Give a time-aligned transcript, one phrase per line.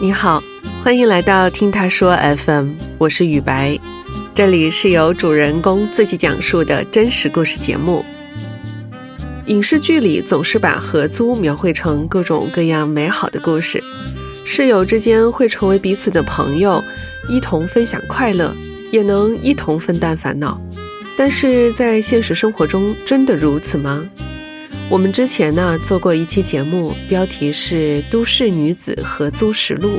[0.00, 0.40] 你好，
[0.84, 3.76] 欢迎来到听他说 FM，我是雨白，
[4.32, 8.04] 这里是由主人公自己讲述的真实故事节目。
[9.46, 13.82] 影视剧里总是把合租描绘成各种各样美好的故事，
[14.46, 16.80] 室友之间会成为彼此的朋友，
[17.28, 18.54] 一同分享快乐，
[18.92, 20.60] 也能一同分担烦恼。
[21.16, 24.08] 但是在现实生活中，真的如此吗？
[24.90, 29.90] 我们之前呢做过一期节目，标题是《都市女子合租实录》。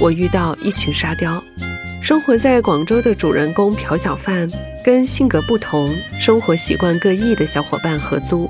[0.00, 1.42] 我遇到一群沙雕，
[2.02, 4.50] 生活在广州的主人公朴小范，
[4.82, 8.48] 跟性格不同、生活习惯各异的小伙伴合租，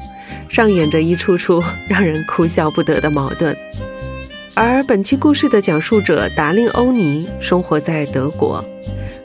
[0.48, 3.56] 上演着一出出让人哭笑不得的矛盾。
[4.54, 8.64] 而本期故事的讲述者达令欧尼，生活在德国，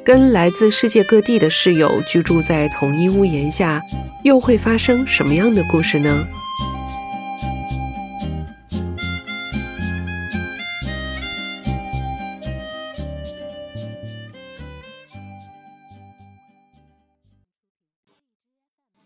[0.03, 3.79] 跟来自世界各地的室友居住在同一屋檐下，
[4.23, 6.27] 又会发生什么样的故事呢？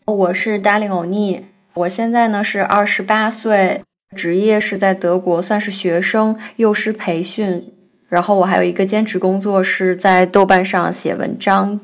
[0.08, 3.84] 我是达令欧尼，我现在呢是二十八岁，
[4.16, 7.74] 职业是在德国，算是学生，幼师培训。
[8.08, 11.82] 然后我还有一个兼职工作，是在豆瓣上写文章。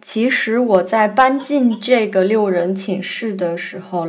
[0.00, 4.08] 其实我在搬进这个六人寝室的时候，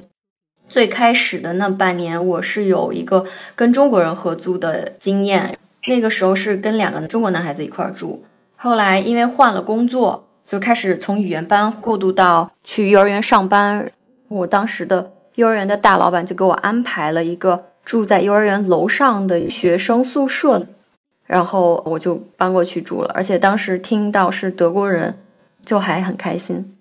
[0.70, 3.26] 最开始的那半年，我是有一个
[3.58, 5.58] 跟中国人合租的经验。
[5.90, 8.24] 那个时候是跟两个中国男孩子一块住，
[8.56, 10.25] 后来因为换了工作。
[10.46, 13.92] 就开始从语言班过渡到去幼儿园上班。
[14.28, 20.66] 我当时的幼儿园的大老板就给我安排了一个住在幼儿园楼上的学生宿舍，
[21.26, 23.12] 然后我就搬过去住了。
[23.14, 25.18] 而且当时听到是德国人，
[25.66, 26.72] 就还很开心。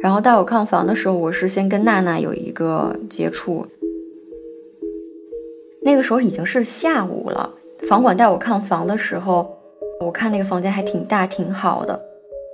[0.00, 3.66] 然后带我看房的时候，我是先跟娜娜有一个接触。
[5.82, 7.54] 那个时候已经是下午了。
[7.86, 9.56] 房管带我看房的时候，
[10.00, 12.00] 我看那个房间还挺大，挺好的。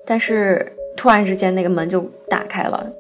[0.05, 0.65] 但是
[0.97, 2.93] 突然之间，那个门就打开了，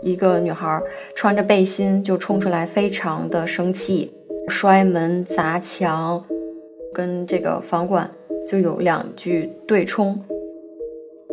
[0.00, 0.80] 一个女孩
[1.14, 4.12] 穿着背心就冲出来，非常的生气，
[4.48, 6.24] 摔门砸墙，
[6.94, 8.08] 跟这个房管
[8.46, 10.18] 就有两句对冲。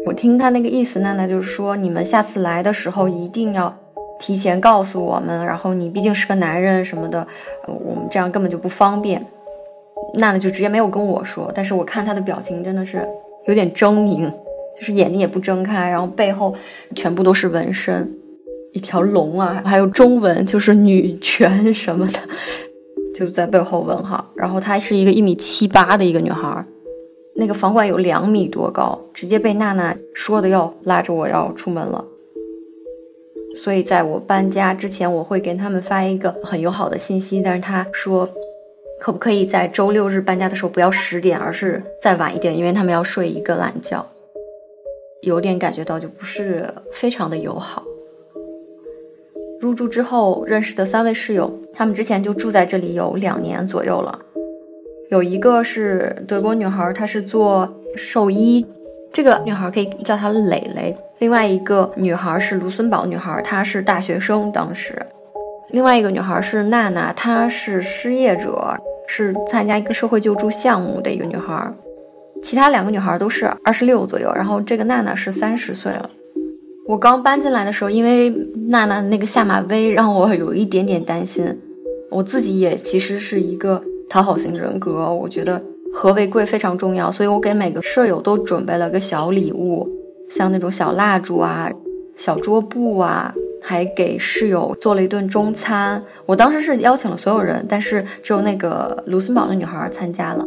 [0.06, 3.78] 我听他那个意思，娜娜就是说，你们下次来的时候一定要。
[4.26, 7.28] 提前告诉我们，然后你毕竟是个男人什么的，
[7.68, 9.22] 我们这样根本就不方便。
[10.14, 13.06] 娜娜就直接没有跟我说，但是我看她的表情真的是
[13.48, 14.32] 有点狰狞，
[14.78, 16.56] 就是眼睛也不睁开，然后背后
[16.96, 18.10] 全部都是纹身，
[18.72, 22.20] 一条龙啊，还有中文就是女权什么的，
[23.14, 24.26] 就在背后问号。
[24.36, 26.66] 然后她是一个一米七八的一个女孩，
[27.36, 32.06] 那个房管有两米多高，直接被娜娜说的要拉着我要出门了。
[33.56, 37.42] 所以，在我搬家之前，我会给他们发一个很友好的信息。
[37.42, 38.28] 但是他说，
[39.00, 44.06] 可不可以在周六日搬家的时候不要十点，而是再晚一点，因为他们要睡一个懒觉。
[45.22, 47.84] 有点感觉到就不是非常的友好。
[49.62, 54.20] 入住之后认识的三位室友，他们之前就住在这里有两年左右了。
[55.10, 58.66] 有一个是德国女孩，她是做兽医。
[59.14, 60.98] 这个女孩可以叫她蕾蕾。
[61.24, 64.52] 另外一个女孩是卢森堡女孩，她是大学生。
[64.52, 64.94] 当时，
[65.70, 71.74] 另外一个女孩是娜娜，她是失业者，是参加一个社会救助项目的一个女孩。
[72.42, 76.10] 其他两个女孩都是二十六左右，然后这个娜娜是三十岁了。
[76.86, 78.30] 我刚搬进来的时候，因为
[78.68, 81.58] 娜娜那个下马威让我有一点点担心。
[82.12, 85.64] 我自己也其实是一个讨好型人格，我觉得。
[85.96, 89.88] 和为贵非常重要，所以我给每个舍友都准备了个小礼物，
[90.30, 91.72] 像那种小蜡烛啊、
[92.18, 96.04] 小桌布啊，还给室友做了一顿中餐。
[96.26, 100.46] 我当时是邀请了所有人，但是只有那个卢森堡的女孩参加了。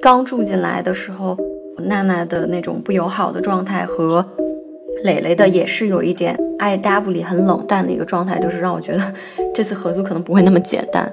[0.00, 1.36] 刚住进来的时候，
[1.78, 4.24] 娜娜的那种不友好的状态和
[5.04, 9.12] 蕾蕾的也是有一点爱搭不理、很冷淡的一个状态，就是让我觉得
[9.54, 11.12] 这次合租可能不会那么简单。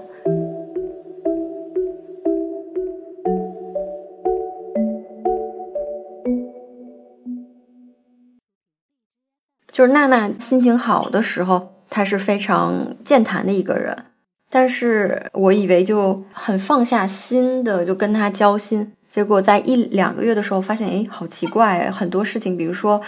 [9.83, 14.05] 就是娜娜心情好的时候，她是非常健谈的一个人，
[14.49, 23.01] 但是我以为就很放下心的就跟她交心，结果在一两个月的时候发现，哎，好奇怪，很多事情，比如说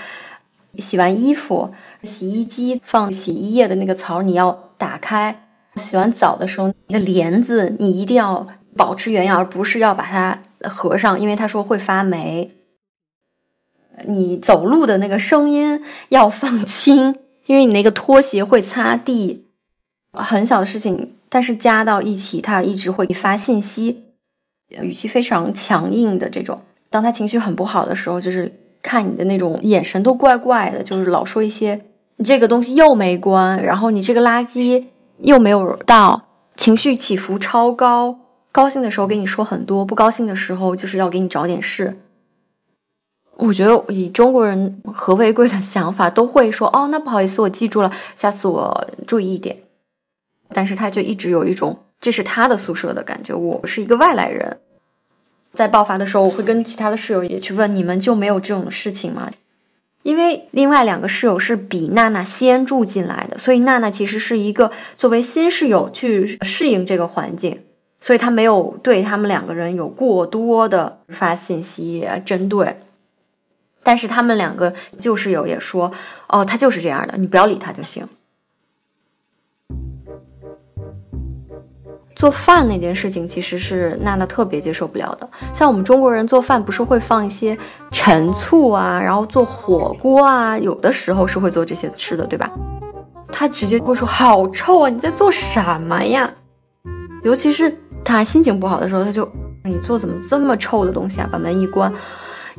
[0.78, 1.72] 洗完衣服，
[2.04, 8.46] 洗衣机放洗衣液的那个槽你要打开，洗完澡的时候那个帘子你一定要
[8.76, 12.52] 保持原样，而不是要把它合上，因为他说会发霉。
[14.08, 17.16] 你走路的那个声音要放轻，
[17.48, 19.46] 因为你那个拖鞋会擦地，
[20.12, 24.04] 很小的事情，但是加到一起，他一直会发信息，
[24.82, 26.62] 语气非常强硬的这种。
[26.90, 28.52] 当他情绪很不好的时候，就是
[28.82, 31.82] 看你的那种眼神都怪怪的，就是老说一些
[32.18, 34.86] 你这个东西又没关，然后你这个垃圾
[35.20, 36.24] 又没有倒，
[36.56, 38.20] 情绪起伏超高。
[38.52, 41.98] 高兴的时候跟你说很多，不高兴的时候就是要给你找点事。
[43.38, 49.58] 我觉得以中国人和为贵的想法，都会说哦，那不好意思，我记住了，下次我注意一点。
[50.54, 54.60] 但是他就一直有一种这是他的宿舍的感觉，我是一个外来人。
[55.52, 59.32] 在爆发的时候，我会跟其他的室友也去问，你们就没有这种事情吗？
[60.04, 67.60] 因为另外两个室友是比娜娜先住进来的，所以娜娜其实是一个作为新室友去适应这个环境。
[68.00, 72.78] 所以她没有对他们两个人有过多的发信息针对，
[73.86, 75.92] 但是他们两个旧室友也说
[76.28, 78.06] ：“哦，他就是这样的，你不要理他就行。”
[82.16, 85.30] 做饭那件事情其实是娜娜特别接受不了的。
[85.54, 87.56] 像我们中国人做饭不是会放一些
[87.92, 92.50] 陈醋啊，然后做火锅啊，有的时候是会做这些吃的，对吧？
[93.32, 94.90] 他直接会说：“好臭啊！
[94.90, 96.34] 你在做什么呀？”
[97.24, 97.78] 尤其是。
[98.08, 99.28] 他心情不好的时候，他就
[99.64, 101.28] 你做怎么这么臭的东西啊？
[101.32, 101.92] 把门一关，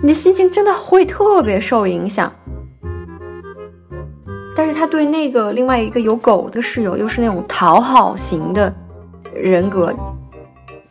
[0.02, 2.32] 你的心情真的会特别受影响。
[4.54, 8.72] 但是他对那个另外一个有狗的室友又是那种讨好型的
[9.34, 9.94] 人格，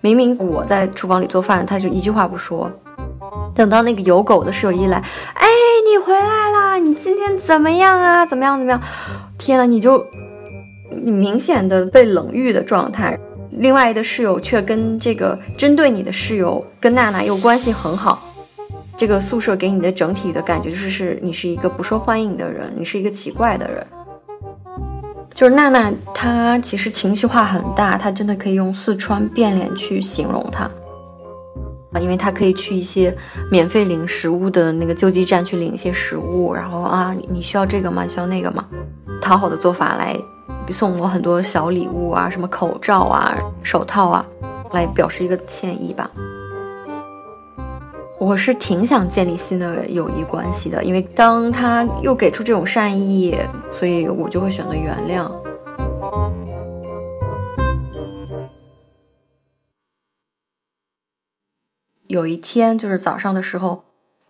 [0.02, 2.72] 明明我在厨房里做饭，他就一句话不说。
[3.56, 4.98] 等到那个有狗的室友一来，
[5.34, 5.48] 哎，
[5.90, 6.78] 你回来啦！
[6.78, 8.26] 你今天怎么样啊？
[8.26, 8.58] 怎么样？
[8.60, 8.82] 怎么样？
[9.38, 10.06] 天呐，你就
[11.04, 13.18] 你明显的被冷遇的状态。
[13.52, 18.22] 另外的室友却跟这个针对你的室友跟娜娜又关系很好，
[18.98, 23.86] 这个宿舍给你的整体的感觉就是是你是一个不受欢迎的人，你是一个奇怪的人。
[25.34, 30.64] 就是娜娜她其实情绪化很大，她真的可以用四川变脸去形容她
[31.92, 33.14] 啊，因为她可以去一些
[33.52, 38.08] 免费领食物的那个救济站去领一些食物，然后啊你需要这个吗？
[38.08, 38.66] 需要那个吗？
[39.22, 40.18] 讨好的做法来。
[40.72, 44.26] 送我很多小礼物啊，什么口罩啊、手套啊，
[44.72, 46.10] 来表示一个歉意吧。
[48.18, 53.38] 我是挺想建立新的友谊关系的，因为当他又给出这种善意，
[53.72, 55.32] 所以我就会选择原谅。
[62.08, 63.84] 有一天，就是早上的时候，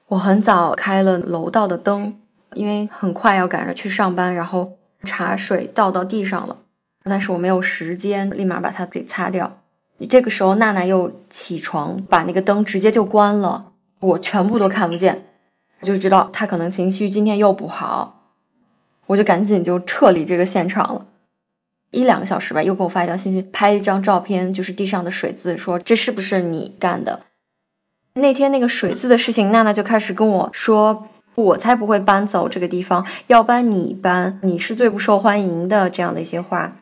[0.07, 2.19] 我很早开了楼道的灯，
[2.53, 4.77] 因为很快要赶着去上班，然后。
[5.03, 6.57] 茶水倒到地上了，
[7.03, 9.61] 但是我没有时间立马把它给擦掉。
[10.09, 15.25] 这个时候，娜娜又起床，把那个灯直接就关了，我全部都看不见，
[15.81, 18.29] 就知道他可能情绪今天又不好，
[19.07, 21.05] 我就赶紧就撤离这个现场了。
[21.91, 27.21] 一两个小时吧，又给我发一条信息，拍一张照片，就是地上的水渍，说这是不是你干的？
[28.15, 31.07] 那天那个水渍的事情，娜娜就开始跟我说。
[31.35, 35.89] 我才不会搬走这个地方，要搬你搬，你是最不受欢迎的。
[35.89, 36.77] 这样的一些话，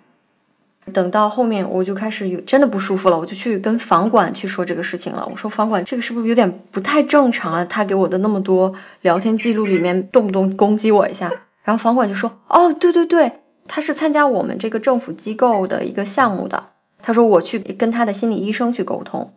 [0.92, 5.26] 等到后面我就开始有真的不舒服了，我就去跟房管去说这个事情了。
[5.32, 7.64] 我说房管，这个是不是有点不太正常啊？
[7.64, 11.32] 他给我的那么多聊天记录里面，动不动攻击我一下。
[11.64, 13.32] 然后房管就说：“哦，对对对，
[13.68, 16.72] 他是参加我们这个政府机构的一个项目的。”
[17.02, 19.34] 他说我去跟他的心理医生去沟通，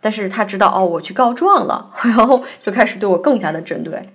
[0.00, 4.08] 但是他知道哦，我去告状了， 然后就开始对我更加的针对。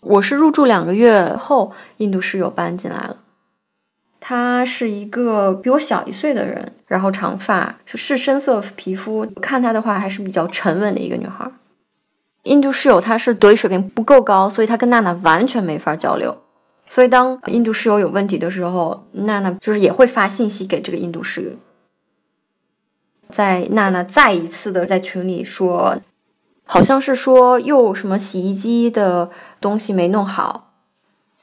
[0.00, 3.16] 我是入住两个月后，印度室友搬进来了。
[4.28, 9.20] 她是一个比我小一岁的人，然后长发，是深色皮肤。
[9.20, 11.50] 我看她的话，还是比较沉稳的一个女孩。
[12.42, 16.36] 印度室友她是德语水平不够高，所以她跟娜娜完全没法交流。
[16.86, 21.52] 所以当印度室友有问题的时候，娜娜就是也会发信息给这个印度室友。
[23.30, 25.96] 在娜娜再一次的在群里说。
[26.70, 30.74] 好像是说又什么洗衣机的东西没弄好，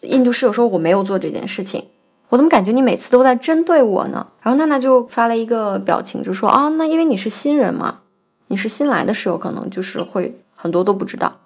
[0.02, 1.88] 印度室友说我没有做这件事情，
[2.36, 4.28] 我怎么感觉你每次都在针对我呢？
[4.42, 8.02] 然后娜娜就发了一个表情，就说啊，那因为你是新人嘛，
[8.48, 11.38] 你是新来的室友，可能就是会很多都不知道，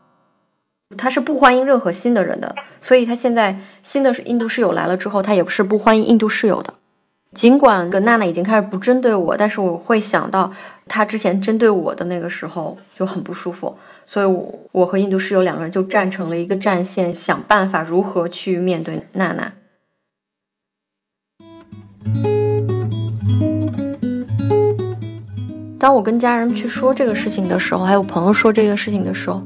[0.97, 6.73] 他是不欢迎任何新的人的，所以他现在新的印度室友来了之后，他也不是不欢迎印度室友的。
[7.35, 10.51] 尽管跟娜娜已经开始不针对我，但是我会想到
[10.87, 13.77] 他之前针对我的那个时候就很不舒服，
[14.07, 19.51] 所以，我我和印度室友两个人就站成了一个战线，想办法如何去面对娜娜。
[25.79, 29.41] 当我跟家人去说这个事情的时候，还有朋友说这个事情的时候，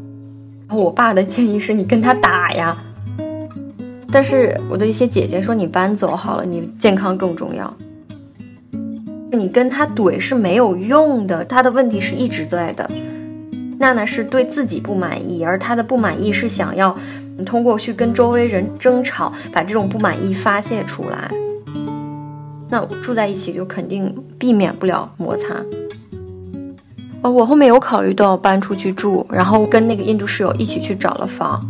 [0.68, 2.76] 然后我爸的建议是你跟他打呀。
[4.12, 7.72] 但是我的一些姐姐说你搬走好了，你健康更重要。
[9.32, 12.90] 你跟他怼是没有用的，他的问题是一直在的。
[13.80, 16.96] 娜娜是对自己不满意，而她的不满意是想要
[17.38, 21.30] 你通过去跟周围人争吵，把这种不满意发泄出来。
[22.74, 25.64] 那住在一起就肯定避免不了摩擦。
[27.22, 31.64] 哦，我后面有考虑到搬出去住，然后跟那个印度室友一起去找了房，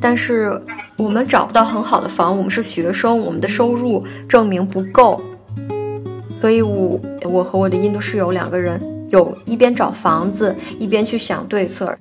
[0.00, 0.52] 但是
[0.96, 5.20] 我们找不到很好的房，我们是学生，我们的收入证明不够。
[6.40, 11.92] 所以，我我和我的印度室友两个人有一边找房子，一边去想对策。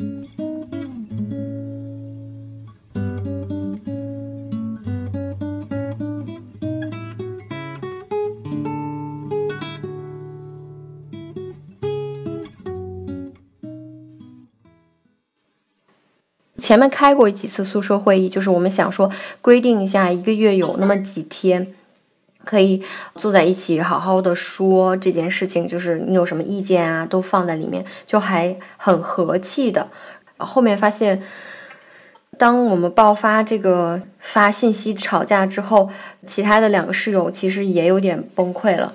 [16.67, 19.09] 前面开过几次宿舍会议，就是我们想说
[19.41, 21.73] 规定一下，一个月有那么几天。
[22.43, 22.83] 可以
[23.15, 29.87] 坐在一起好好的说这件事情，就是你有什么意见啊，都放在里面，就还很和气的。
[30.35, 31.23] 后面发现，
[32.37, 35.89] 当我们爆发这个发信息吵架之后，
[36.25, 38.91] 其他的两个室友其实也有点崩溃了。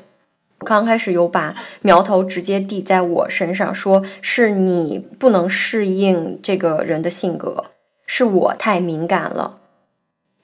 [0.62, 7.64] 刚开始有把苗头直接抵在我身上，说是你不能适应这个人的性格，
[8.06, 9.58] 是我太敏感了。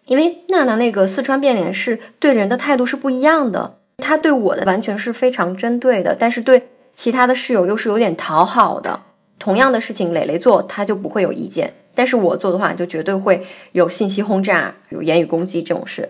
[0.07, 9.01] 因为娜娜那个四川变脸是对人的态度是不一样的，她对我的完全是非常针对的，但是对其他的室友又是有点讨好的。
[9.39, 16.09] 同样的事情，磊磊做他就不会有意见，但是我做的话就绝对会有信息轰炸、有言语攻击这种事。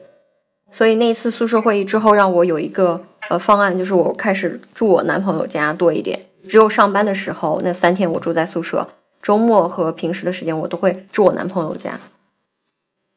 [0.70, 8.88] 所以那次宿舍会议之后，让我有一个呃方案，就是我开始住我男朋友家多一点，只有上班的时候那三天我住在宿舍，
[9.20, 11.98] 周末和平时的时间我都会住我男朋友家。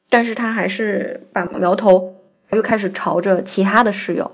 [0.09, 2.15] 但是他还是把苗头
[2.51, 4.31] 又开始朝着其他的室友。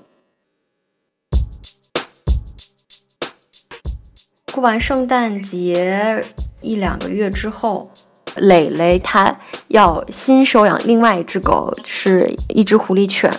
[4.52, 6.24] 过完圣诞节
[6.60, 7.88] 一两个月之后，
[8.34, 13.32] 磊磊他要新收养另外一只狗，是一只狐狸犬。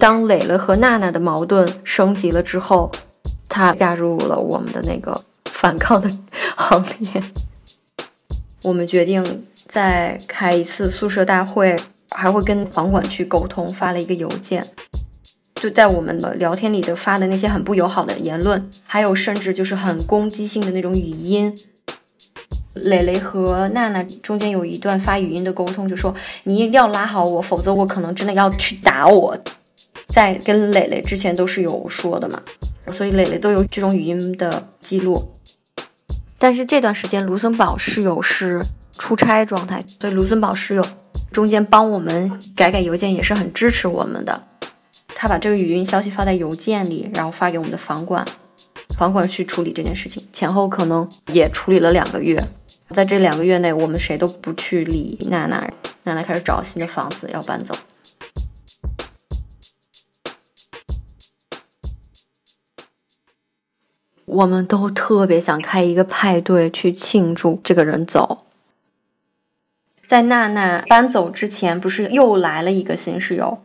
[0.00, 2.90] 当磊磊和娜娜的矛盾升级了之后，
[3.48, 6.10] 他加入了我们的那个反抗的
[6.56, 7.22] 行列。
[8.62, 9.44] 我们决定。
[9.68, 11.76] 再开一次宿舍大会，
[12.10, 14.66] 还会跟房管去沟通，发了一个邮件，
[15.54, 21.56] 就在我们的聊天里的发的那些很不友好的言论，还有甚至就是很攻击性的那种语音。
[22.74, 29.38] 磊磊和娜娜中间有一段发语音的沟通，就说你一定要拉好我，否则我可能真的要去打我。
[30.10, 32.42] 在跟磊磊之前都是有说的嘛，
[32.92, 35.32] 所以磊磊都有这种语音的记录。
[36.38, 38.60] 但是这段时间卢森堡室友是。
[38.98, 40.86] 出差状态，所以卢森堡室友
[41.32, 44.42] 中间帮我们改改邮件也是很支持我们的。
[45.14, 48.22] 他把这个语音消息发在邮件里，然后发给我们的房管，
[48.98, 52.38] 房管去处理这件事情，前后可能也处理了两个月。
[52.90, 55.66] 在这两个月内，我们谁都不去理娜娜，
[56.02, 57.74] 娜娜开始找新的房子要搬走。
[64.30, 68.46] 我们都特别想开一个派对去庆祝这个人走。
[70.06, 73.58] 在娜娜搬走之前，不是又来了一个新室友？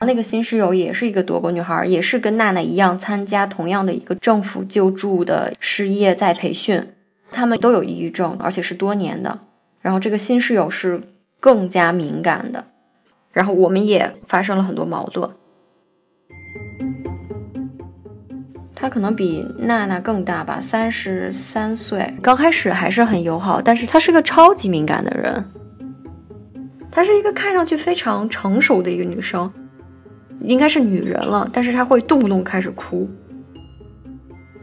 [0.00, 6.92] 那个新室友也是一个德国女孩，也是跟娜娜一样参加同样的一个政府救助的失业再培训。
[7.30, 9.38] 他们都有抑郁症，而且是多年的。
[9.80, 11.00] 然后这个新室友是
[11.40, 12.64] 更加敏感的。
[13.32, 15.30] 然后我们也发生了很多矛盾。
[18.82, 22.12] 他可能比娜娜更大吧，三十三岁。
[22.20, 25.44] 刚开始还是很友好，但是他是个超级敏感的人。
[26.90, 29.48] 她是一个看上去非常成熟的一个女生，
[30.40, 33.08] 应该是女人了，但是她会动不动开始哭。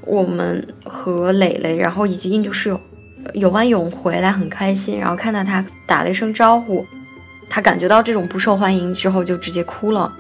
[0.06, 2.78] 我们和磊磊，然后以及印度室友
[3.36, 6.86] 游完泳回来很开心，然后看到她打了一声招呼，
[7.50, 10.14] 她感觉到这种不受欢迎之后就直接哭了。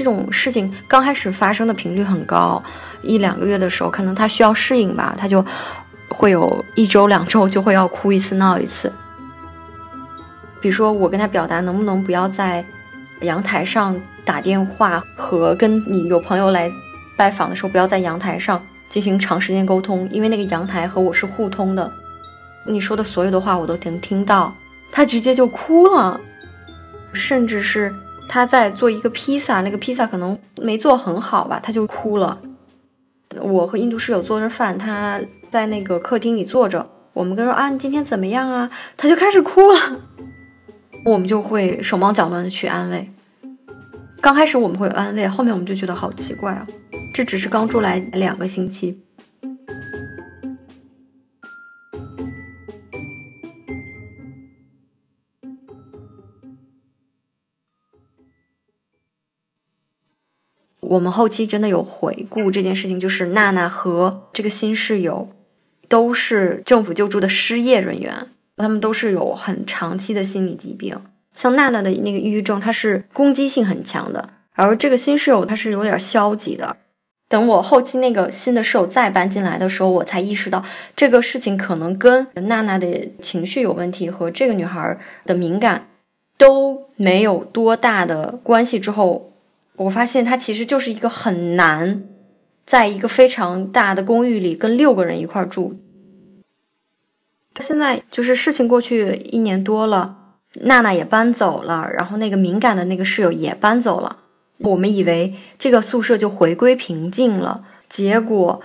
[0.00, 2.62] 这种事情刚开始发生的频率很高，
[3.02, 5.44] 一两个月的时候，可能他需要适应吧，他就
[6.08, 8.90] 会有一周两周就会要哭一次闹一次。
[10.58, 12.64] 比如说，我跟他表达能不能不要在
[13.20, 16.72] 阳台上打电话，和跟你有朋友来
[17.18, 21.92] 拜访的时候不要在阳台上进行长时间沟通，因为那个阳台和我是互通的。
[22.64, 24.54] 你说的所有的话我都能听到，
[24.90, 26.18] 他直接就哭了，
[27.12, 27.94] 甚至是
[28.32, 32.40] 他在做一个披萨，那个披萨可能没做很好吧，他就哭了。
[33.40, 35.20] 我和印度室友做着饭，他
[35.50, 38.70] 在那个客厅里坐着，我们跟说啊，你今天怎么样啊？
[38.96, 39.98] 他就开始哭了。
[41.04, 43.10] 我们就会手忙脚乱的去安慰。
[44.20, 46.64] 刚开始我们会安慰，后面我们就觉得好奇怪啊，
[47.12, 49.02] 这只是刚住来两个星期。
[60.90, 65.28] 我们后期真的有回顾这件事情，就是娜娜和这个新室友
[65.88, 71.00] 都是政府救助的失业人员，他们都是有很长期的心理疾病。
[71.36, 76.76] 像娜娜的那个抑郁症，它是攻击性很强的，而这个新室友他是有点消极的。
[77.28, 80.64] 等我后期那个新的室友再搬进来的时候，我才意识到
[80.96, 85.86] 这个事情可能跟娜娜的情绪有问题和这个女孩的敏感
[86.36, 88.80] 都没有多大的关系。
[88.80, 89.29] 之后。
[89.80, 92.02] 我发现他其实就是一个很难，
[92.66, 95.80] 在一个非常大的公寓里跟六个人一块住。
[97.60, 104.18] 现在就是事情过去一年多了，娜娜也搬走了，然后那个敏感的那个室友也搬走了。
[104.58, 108.60] 我们以为这个宿舍就回归平静了，结果，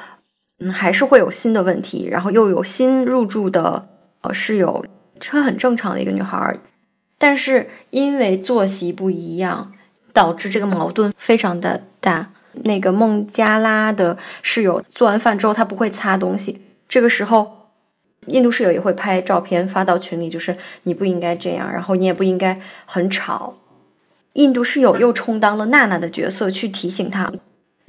[0.59, 3.87] 嗯，还是会有新的问题，然后又有新入住的
[4.21, 4.85] 呃室友，
[5.17, 6.59] 这很正常的一个女孩，
[7.17, 9.71] 但是因为作息不一样。
[10.15, 12.31] 导致这个矛盾非常的大。
[12.63, 16.61] 那个孟加拉的室友做完饭之后，他不会擦东西。
[16.87, 17.71] 这个时候，
[18.27, 23.55] 印度室友也会拍照片发到群里，就是你不应该这样，然后你也不应该很吵。
[24.33, 27.29] 印度室友又充当了娜娜的角色，去提醒他。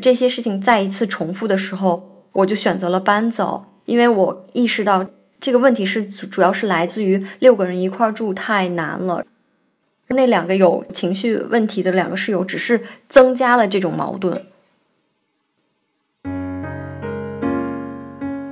[0.00, 5.06] 这些事情再一次重复的时候，我就选择了搬走，因为我意识到
[5.38, 9.25] 这个问题是主要是来自于六个人一块住太难了。
[10.08, 14.40] 那两个有情绪问题的两个室友，只是增加了这种矛盾。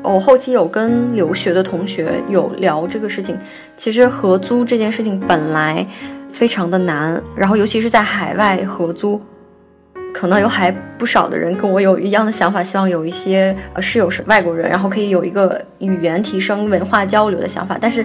[0.02, 3.38] 我后期有跟留学的同学有聊这个事情，
[3.76, 5.86] 其实合租这件事情本来
[6.32, 9.20] 非常的难，然后尤其是在海外合租，
[10.12, 18.04] 可能有还不少的人跟我有一样的想法，希望有一些呃室友是外国人，然后可以有一个语言提升、文化交流的想法，但是。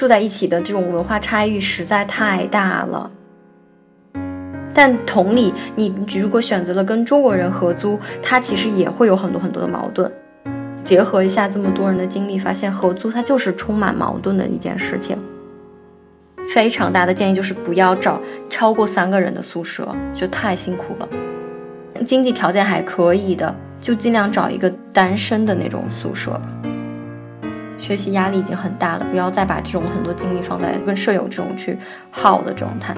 [0.00, 3.10] 住在一起的这种文化差异实在太大了，
[4.72, 10.10] 但同理，你如果选择了跟中国人合租，他其实也会有很多很多的矛盾。
[10.82, 15.18] 结合一下这么多人的经历，发现合租它就是充满矛盾的一件事情。
[16.54, 21.06] 非常大的建议就是不要找超过三个人的宿舍，就太辛苦了。
[22.06, 26.40] 经济条件还可以的，就尽量找一个单身的那种宿舍。
[27.80, 31.76] 学习压力已经很大了，不要再把这种很多精力放在跟舍友这种去
[32.10, 32.94] 耗的状态。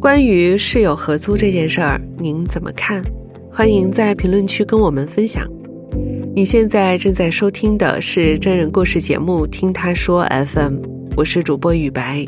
[0.00, 3.02] 关于室友合租这件事儿，您怎么看？
[3.52, 5.46] 欢迎在评论区跟我们分享。
[6.34, 10.76] 你现在正在收听的是真人故事节目《听他说 FM》。
[11.16, 12.24] 我是主播雨白，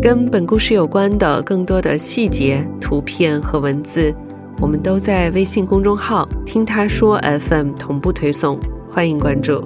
[0.00, 4.14] 跟本故事有关的更多的细节、图片和文字，
[4.60, 8.58] 我们都在微信公众号“听他说 FM” 同步推送，
[8.88, 9.62] 欢迎关注。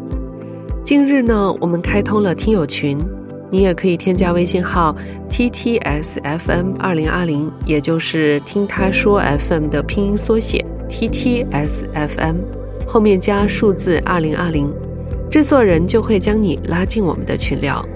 [0.84, 2.98] 近日呢，我们开通了听友群，
[3.50, 4.96] 你也可以添加微信号
[5.28, 12.36] “ttsfm 二零二零”，也就是“听他说 FM” 的拼音缩写 “ttsfm”，
[12.86, 14.72] 后面加数字二零二零，
[15.30, 17.86] 制作人就会将你拉进我们的群聊。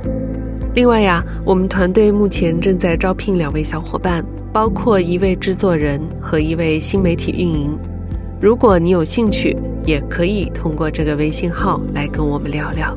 [0.72, 7.76] 另外呀，我们团队目前正在招聘两位小伙伴，包括一位制作人和一位新媒体运营。
[8.40, 12.96] 如果你有兴趣，也可以通过这个微信号来跟我们聊聊。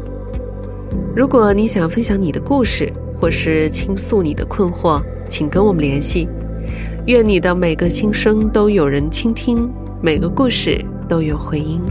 [1.15, 6.27] 如果你想分享你的故事，或是倾诉你的困惑，请跟我们联系。
[7.07, 9.67] 愿你的每个心声都有人倾听，
[9.99, 11.81] 每个故事都有回音。